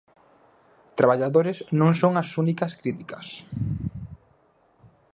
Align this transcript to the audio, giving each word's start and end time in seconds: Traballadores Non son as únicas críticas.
Traballadores 0.99 1.57
Non 1.79 1.91
son 2.01 2.13
as 2.21 2.29
únicas 2.43 2.71
críticas. 2.79 3.27